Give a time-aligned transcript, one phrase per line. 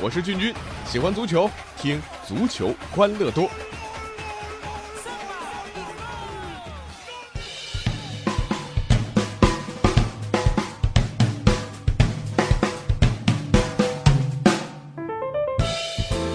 [0.00, 0.54] 我是俊君，
[0.86, 3.50] 喜欢足球，听足球欢乐多。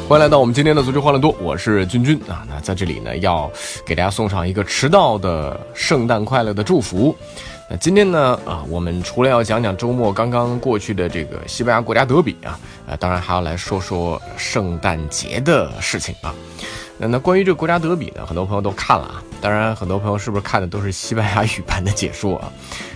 [0.10, 2.46] 欢迎来到我们今天的足球欢乐多，我是君君啊。
[2.50, 3.50] 那在这里呢，要
[3.86, 7.16] 给大家送上一个迟到的圣诞快乐的祝福。
[7.80, 16.34] 今天呢，啊，我们除了要讲讲周末刚刚过去的这个西班牙国家德比啊，啊，当然还要来说说圣诞节的事情啊。
[16.98, 19.24] 那那关于这个国家德比呢，很多朋友都看了啊。
[19.42, 22.52] 当然，很多朋友是不是看的都是西班牙语版的解说啊？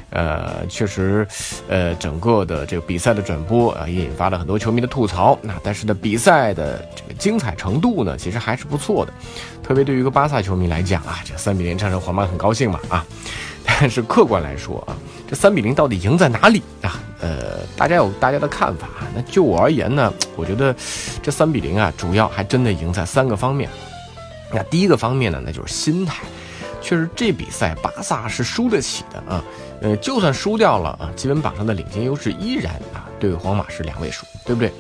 [0.09, 1.27] 呃，确实，
[1.67, 5.37] 呃，整个的这个比赛的转播啊，也引发了很多球迷的吐槽。
[5.41, 9.11] 那但是呢，比赛的这个精彩程度呢，其实还是不错的。
[9.61, 13.05] 特别对于一个巴萨球迷来讲啊，这三比零战胜皇马很高兴嘛啊。
[13.65, 14.95] 但是客观来说啊，
[15.27, 16.99] 这三比零到底赢在哪里啊？
[17.19, 18.87] 呃，大家有大家的看法。
[19.13, 20.73] 那就我而言呢，我觉得
[21.21, 23.69] 这三比零啊，主要还真的赢在三个方面。
[24.53, 26.23] 那第一个方面呢，那就是心态。
[26.79, 29.43] 确实，这比赛巴萨是输得起的啊。
[29.81, 34.71] 呃，就算输掉了啊，积分榜上的领先优势依然啊，对皇马是两位数，对不对？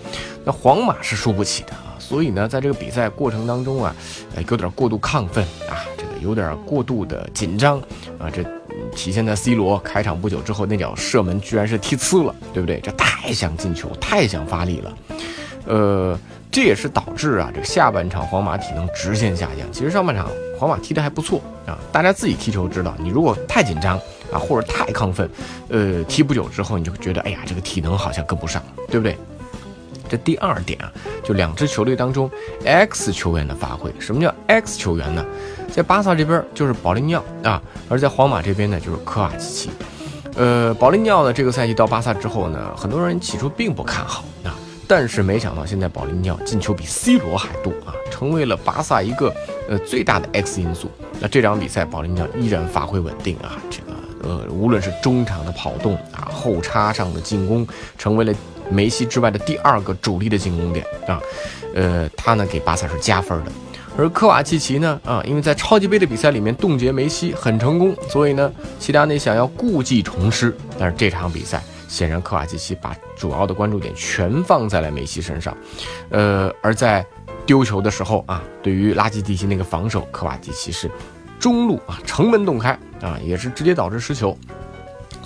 [0.45, 1.97] 那皇马是输不起的啊。
[1.99, 3.93] 所以呢，在这个比赛过程当中啊，
[4.35, 7.77] 呃，有点过度亢奋啊，这个有点过度的紧张
[8.17, 8.29] 啊。
[8.31, 8.41] 这
[8.97, 12.79] 体现在 C 罗开场不久之后那脚射门居然是踢呲了，对不对？
[12.81, 14.97] 这太想进球，太想发力了。
[15.67, 16.19] 呃，
[16.51, 19.71] 这也是导致啊，这个下半场皇马体能直线下降。
[19.71, 23.97] 其实上半场皇马踢得还不错啊，大家自己踢球知道，你如果太紧张
[24.31, 25.29] 啊，或者太亢奋，
[25.69, 29.15] 呃，踢不久之后你就觉得，哎呀，这个体能好像跟不上，对不对？
[30.09, 30.91] 这第二点啊，
[31.23, 32.29] 就两支球队当中
[32.65, 33.93] X 球员的发挥。
[33.99, 35.25] 什么叫 X 球员呢？
[35.71, 39.69] 在巴萨这边就是保利尼奥啊，而在皇马这边呢就是科瓦奇奇。
[40.35, 44.55] 呃，保利尼奥呢这个赛季到巴萨之后呢，很多人起初并不看好啊。
[44.89, 49.33] 但是没想到，现在保利尼奥进球比 C 罗还多啊，成为了巴萨一个
[49.67, 50.89] 呃最大的 X 因素。
[51.19, 57.67] 那这场比赛，保利尼奥依然发挥稳定啊，这个呃无论是中场的跑动啊，后插上的进攻，
[57.97, 58.33] 成为了
[58.69, 61.19] 梅西之外的第二个主力的进攻点啊，
[61.73, 63.51] 呃他呢给巴萨是加分的。
[63.97, 71.61] 而科瓦契奇呢啊，因为在超级杯的比赛里面冻结梅西很成功，所以呢齐达内想要故技重施，但是这场比赛。
[71.87, 75.55] 显然，科瓦契奇把主要的关注点全放在了梅西身上，
[76.09, 77.03] 呃，而在
[77.45, 80.91] 丢球的时候啊，对于拉基蒂奇那个防守，科瓦契奇是
[81.39, 84.37] 中路啊城门洞开啊，也是直接导致失球，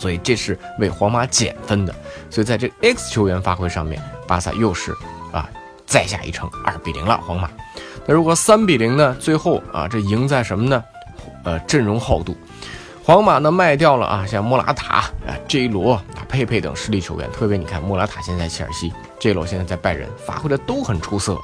[0.01, 1.93] 所以这是为皇马减分的。
[2.31, 4.91] 所以在这 X 球员发挥上面，巴萨又是
[5.31, 5.47] 啊
[5.85, 7.47] 再下一城，二比零了皇马。
[8.07, 9.15] 那如果三比零呢？
[9.19, 10.83] 最后啊，这赢在什么呢？
[11.43, 12.35] 呃，阵容厚度。
[13.03, 14.95] 皇马呢卖掉了啊，像莫拉塔
[15.27, 21.37] 啊、J 罗啊、佩佩等实力球员，特别你看莫拉塔现在切尔西，J 罗现在在拜仁，发挥的都很出色。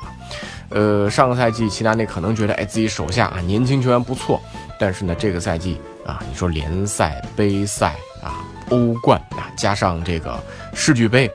[0.69, 4.41] 呃，上个赛季齐达内可能觉得哎自己手下啊年轻球员不错，
[4.79, 7.95] 但是呢这个赛季啊，你说联赛、杯赛
[8.27, 10.37] 啊、欧冠啊，加上这个
[10.73, 11.31] 世俱杯，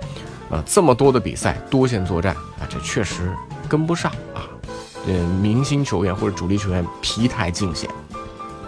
[0.51, 3.33] 呃这么多的比赛多线作战啊，这确实
[3.69, 4.45] 跟不上啊。
[5.07, 7.91] 呃，明星球员或者主力球员疲态尽显。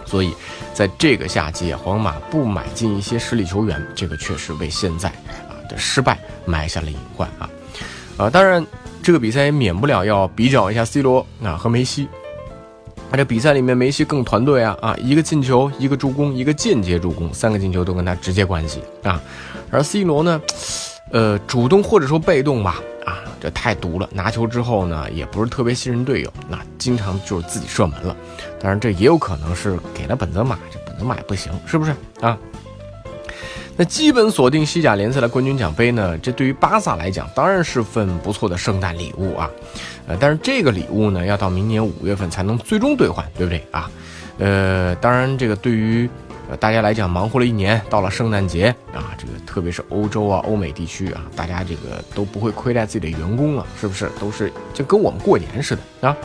[0.05, 0.33] 所以，
[0.73, 5.09] 在这个夏季，皇马不买进一些实力球员，这个确实为现在
[5.47, 7.49] 啊的失败埋下了隐患啊。
[8.17, 8.65] 啊，当然，
[9.01, 12.07] 这个比赛也免不了要比较一下 C 罗啊和梅西。
[13.15, 19.21] 这比赛里面梅西更团队啊啊，一个进球，一个助攻，一个间接助攻，三个进球都跟他直接关系啊。
[19.71, 20.41] 而 C 罗呢，
[21.11, 23.23] 呃，主动或者说被动吧啊。
[23.37, 24.09] 这太毒了！
[24.11, 28.15] 拿球之后呢，也不是特别信任队友，那经常就是自己射门了。
[28.59, 32.35] 当然，这也有可能是给了本泽马，这本泽马也不行，是不是啊？
[33.77, 36.17] 那基本锁定西甲联赛的冠军奖杯呢？
[36.19, 39.49] 这对于巴萨来讲，当然是份不错的圣诞礼物啊。
[40.07, 43.89] 呃，但是这个礼物呢，要到明年五月份才能最终兑换，对不对啊？
[44.37, 46.09] 呃，当然这个对于。
[46.49, 54.09] 呃，大家来讲，忙活了一年，到了圣诞节啊，这个特别是欧洲啊、欧美地区啊，大家这个都不会亏待自己的员工了，是不是？
[54.19, 56.15] 都是就跟我们过年似的啊。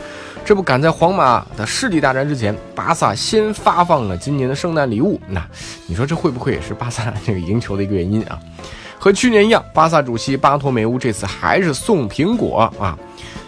[0.44, 5.46] 这不赶在皇马的世纪大战之前，巴萨先发放了今年的圣诞礼物，那
[5.86, 8.38] 你说这会不会也是巴萨这个赢球的一个原因啊？
[8.98, 12.98] 和去年一样，巴萨主席巴托梅乌这次还是送苹果啊。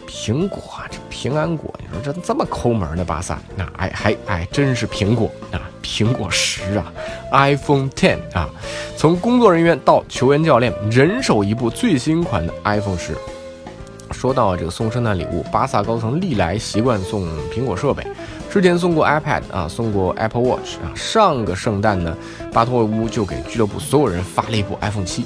[0.09, 6.93] 苹果，这平安果，你说这这么抠门的巴萨，那哎还哎真是苹果啊，苹果十啊
[7.33, 8.49] ，iPhone Ten 啊，
[8.97, 13.17] 从工作人员到球员教练，人手一部最新款的 iPhone 十。
[14.11, 18.07] 说到这个送圣诞礼物，巴萨高层历来习惯送苹果设备，
[18.51, 22.17] 之前送过 iPad 啊，送过 Apple Watch 啊，上个圣诞呢，
[22.53, 25.25] 巴托维乌就给俱乐部所有人发了一部 iPhone 七。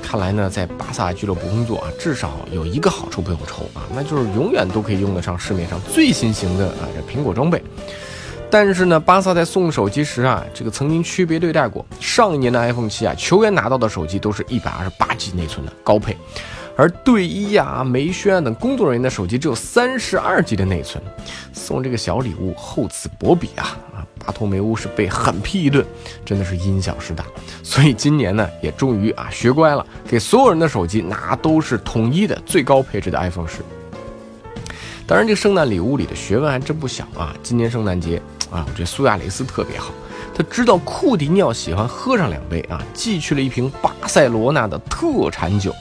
[0.00, 7.62] 看来呢，在巴萨俱乐部工作啊，至少有一个好处不用愁啊，那就是永远都可以用得上市面上最新型的啊这苹果装备。
[8.50, 11.86] 但是呢，巴萨在送手机时啊，这个曾经区别对待过。
[12.00, 16.16] 上一年的 iPhone 七啊，球员拿到的手机都是一百二十八 G 内存的高配，
[16.76, 21.00] 而队医啊、梅轩啊等工作人员的手机只有三十二 G 的内存。
[21.52, 24.02] 送这个小礼物，厚此薄彼啊啊！
[24.26, 25.86] 巴托梅乌是被狠批一顿，
[26.24, 27.24] 真的是因小失大。
[27.62, 33.58] 所以今年呢，也终于啊学乖了，给所有人的手机拿都是统一的最高配置的 iPhone 十。
[35.06, 37.32] 当然，这个圣诞礼物里的学问还真不小啊！
[37.42, 38.20] 今年圣诞节。
[38.50, 39.92] 啊，我觉得苏亚雷斯特别好，
[40.34, 45.74] 他知道库蒂尼奥喜欢喝上两杯啊，寄去了一瓶巴塞罗那的特产酒。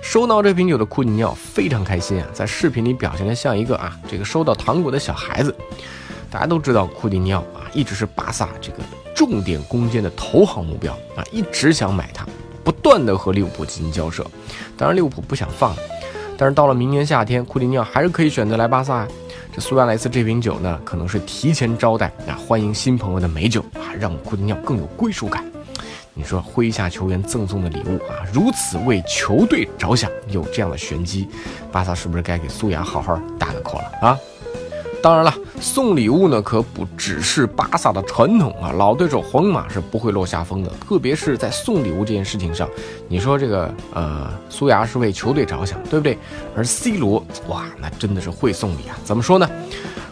[0.00, 5.54] 收到这瓶酒的库蒂尼奥非常开心啊，在视频里表现的像一个啊这个收到糖果的小孩子。
[6.30, 8.78] 大家都知道库蒂尼奥啊一直是巴萨这个
[9.14, 12.26] 重点攻坚的头号目标啊，一直想买他，
[12.62, 14.24] 不断的和利物浦进行交涉。
[14.76, 15.74] 当然利物浦不想放，
[16.36, 19.06] 但是到了明年夏天，库蒂尼奥还是可以选择来巴萨。
[19.54, 25.44] 这苏亚雷斯这瓶酒呢，可能是提前招待啊，欢迎新朋友的美酒啊，让库蒂尼奥更有归属感。
[26.12, 31.28] 你说麾下球员赠送的礼物啊，如此为球队着想，有这样的玄机，
[31.70, 34.18] 巴萨是不是该给苏亚好好打个 call 了啊？
[35.04, 40.72] 当然了，送礼物呢可不只是巴萨的传统啊，老对手皇马是不会落下风的。
[40.88, 42.66] 特别是在送礼物这件事情上，
[43.06, 46.16] 你说这个呃，苏牙是为球队着想，对不对？
[46.56, 48.96] 而 C 罗哇，那真的是会送礼啊！
[49.04, 49.46] 怎么说呢？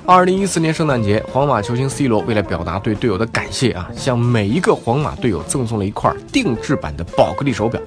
[0.04, 7.80] 二零一四年圣诞节，皇马球星 C 罗为了表达对队友的感谢啊，向每一个皇马队友赠送了一块定制版的宝格丽手表，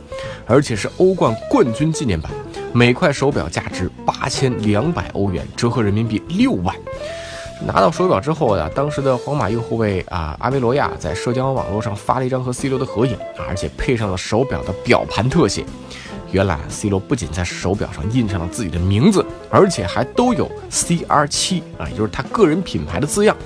[0.47, 2.31] 而且是欧冠冠军纪念版。
[2.75, 6.75] 每块手表价值八千两百欧元，折合人民币六万。
[7.66, 13.18] 拿到手表之后呢，当时的皇马右后卫啊阿维罗亚在社交网络上发了一张和 C 罗的合影，
[13.48, 15.63] 而且配上了手表的表盘特写。
[16.31, 23.38] 原来 C 罗不仅在手表上印上了自己的名字，而且还都有 CR 七啊，也就是他个人品牌的字样。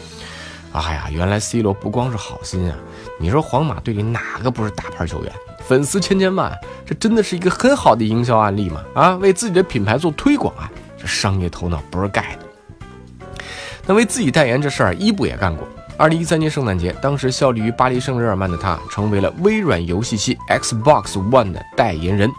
[0.71, 2.75] 哎呀，原来 C 罗不光是好心啊！
[3.19, 5.31] 你说皇马队里哪个不是大牌球员？
[5.69, 6.51] 粉丝千千万，
[6.83, 8.83] 这真的是一个很好的营销案例嘛？
[8.95, 10.67] 啊，为自己的品牌做推广啊，
[10.97, 13.37] 这商业头脑不是盖的。
[13.85, 15.67] 那为自己代言这事儿，伊布也干过。
[15.95, 22.31] 二零一三年圣诞节，当时效力于巴黎圣日耳曼的他，成为了微软游戏机 Xbox One 的代言人。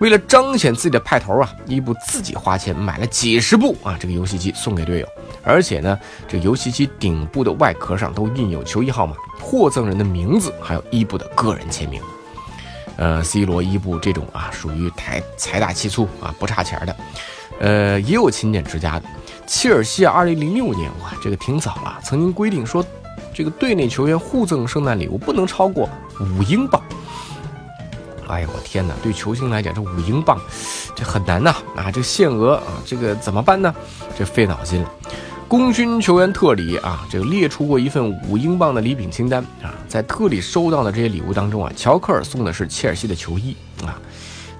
[0.00, 5.06] 为了彰显自己的派头啊，伊布自己花钱买了几十部啊这个游戏机送给队友，
[5.44, 12.00] 而且呢，这游戏机顶部的外壳上都印有球衣号码、获赠人的名字，还有伊布的个人签名。
[13.02, 16.96] 呃，C 罗、伊布这种啊，属于财财大气粗啊，不差钱的。
[17.58, 19.06] 呃，也有勤俭持家的。
[19.44, 22.84] 切尔西，二零零六年哇，这个挺早了，曾经规定说，
[23.34, 25.88] 这个队内球员互赠圣诞礼物不能超过
[26.20, 26.80] 五英镑。
[28.28, 28.94] 哎呀，我天哪！
[29.02, 30.38] 对球星来讲，这五英镑，
[30.94, 31.90] 这很难呐啊！
[31.90, 33.74] 这限额啊，这个怎么办呢？
[34.16, 34.92] 这费脑筋了。
[35.52, 43.54] 功勋球员特里啊，这个列出过一份五英镑的礼品清单啊，在特里收到的这些礼物当中啊，乔克尔送的是切尔西的球衣
[43.84, 44.00] 啊，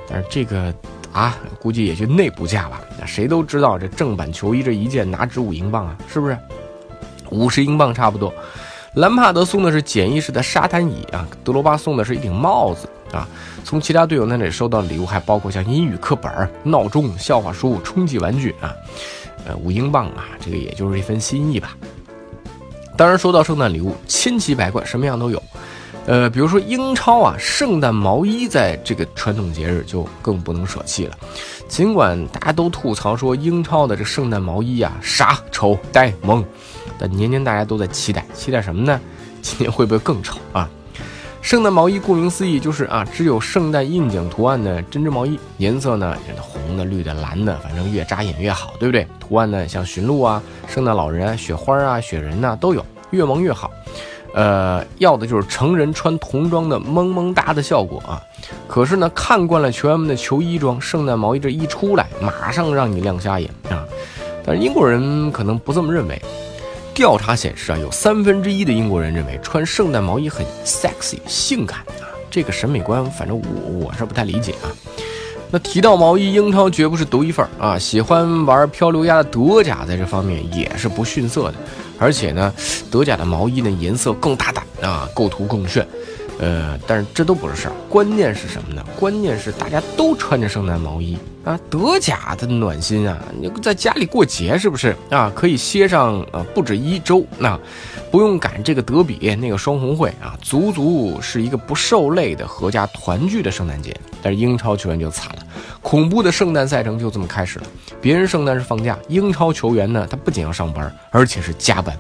[0.07, 0.71] 但是这个
[1.11, 2.79] 啊，估计也就内部价吧。
[3.01, 5.97] 那谁都知道，这正版球衣这一件哪值五英镑啊？
[6.13, 6.37] 是不是？
[7.31, 8.31] 五十英镑差不多。
[8.97, 13.27] 兰帕德送的是简易式的沙滩椅啊，德罗巴送的是一顶帽子啊。
[13.65, 16.31] 从其他队友那里收到的礼物还包括像英语课本、
[16.63, 18.71] 闹钟、笑话书、充气玩具啊。
[19.47, 21.77] 呃，五英镑啊，这个也就是一份心意吧。
[22.97, 25.43] 当然，说到圣诞礼物，千奇百怪，什么样都有。
[26.05, 31.17] 呃，比如说英超啊，圣诞毛衣在这个传统节日就更不能舍弃了。
[31.69, 36.45] 尽管大家都吐槽说英超的这圣诞毛衣啊傻、丑、呆、萌，
[36.99, 39.01] 但年年大家都在期待，期待什么呢？
[39.41, 40.69] 今年会不会更丑啊？
[41.43, 49.07] 圣诞毛衣顾名思义就是啊，只有圣诞印景图案的针织毛衣，颜色呢，红的、绿的、蓝的，反正越扎眼越好，对不对？
[49.19, 53.71] 图案呢，像驯鹿啊、圣诞老人啊、雪花啊、雪人呐都有，越萌越好。
[54.35, 58.23] 呃，要的就是成人穿童装的萌萌哒的效果啊。
[58.69, 63.85] 可是呢，看惯了球员们的球衣装，圣诞毛衣这一出来，马上让你亮瞎眼啊。
[64.47, 66.23] 但是英国人可能不这么认为。
[66.95, 74.71] 调查显示啊，有三分之一的英国人认为穿圣诞毛衣很 sexy 性感啊，这个审美观反正我我是不太理解啊。
[75.51, 81.55] 那提到毛衣，英超绝不是独一份儿啊，喜欢玩漂流鸭的德甲在这方面也是不逊色的，
[81.99, 82.53] 而且呢，
[82.91, 85.87] 德甲的毛衣呢颜色更大胆啊，构图更炫。
[86.39, 88.83] 呃，但是这都不是事儿，关键是什么呢？
[88.99, 93.19] 关键是大家都穿着圣诞毛衣啊，德甲的暖心啊！
[93.41, 95.31] 你在家里过节是不是啊？
[95.35, 97.59] 可以歇上呃不止一周，那
[98.13, 103.93] 不用赶这个德比那个双红会啊，足足是一个不受累的合家团聚的圣诞节。
[104.23, 105.43] 但是英超球员就惨了，
[105.81, 107.67] 恐怖的圣诞赛程就这么开始了。
[108.01, 111.97] 别人圣诞是放假，英超球员呢，他不仅要上班，而且是加班，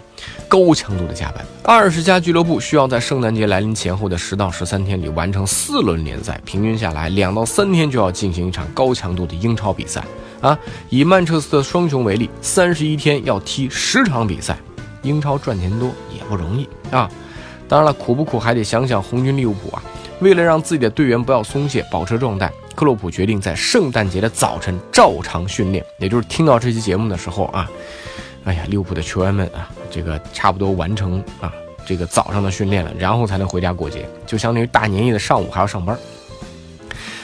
[0.46, 1.44] 高强度的加班。
[1.64, 10.04] 二十家俱乐部需要在圣诞节来临前后的十到十三天里完成四轮联赛，平均下来两到三天就要进行一场高强度的的英超比赛
[10.40, 10.56] 啊！
[10.90, 14.56] 以曼彻斯特双雄为例，三十一天要踢十场比赛，
[15.02, 17.10] 英超赚钱多也不容易啊！
[17.66, 19.82] 当然了，苦不苦还得想想红军利物浦啊！
[20.20, 27.68] 为了让自己的队员不要松懈，保持状态，克洛普决定在圣诞节的早晨照常训练，也就是听到这期节目的时候啊，
[28.44, 31.52] 哎呀，利物浦的球员们啊，这个差不多完成啊。
[31.84, 35.98] 这个早上的训练了，然后才能回家过节，就相当于大年夜的上午还要上班。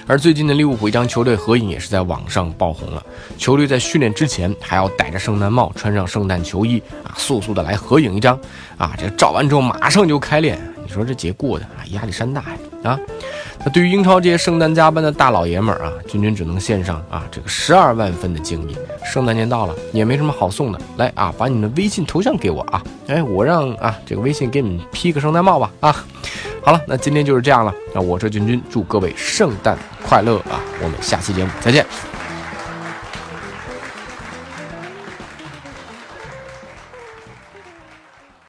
[0.09, 3.05] 而最近的利物浦一张球队合影也是在网上爆红了，
[3.37, 8.41] 球队在训练之前还要戴着圣诞帽，穿上圣诞球衣啊，速速的来合影一张
[8.79, 10.59] 啊，这照完之后马上就开练。
[10.83, 12.99] 你说这节过的啊，压力山大呀啊！
[13.62, 18.75] 那对于英超这些圣诞加班的大老爷们儿啊，君君只能献上啊这个十二万分的敬意。
[19.05, 26.07] 圣诞节到了，也没什么好送的，来啊，把你们微信头像给我啊，哎，我让啊这个微信给你们 P 个圣诞帽吧啊。
[26.62, 31.87] 好了，那今天就是这样了，那我是君君，祝各位圣诞快乐啊，我们下期节目再见。